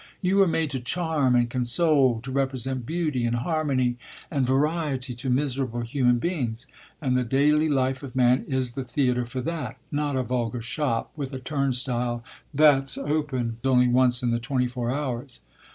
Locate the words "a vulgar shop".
10.15-11.11